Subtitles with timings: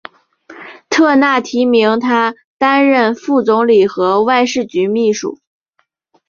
[0.89, 5.37] 特纳提名他担任副总理和外事局秘书。